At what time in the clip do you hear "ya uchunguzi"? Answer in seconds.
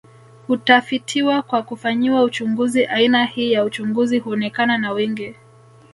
3.51-4.19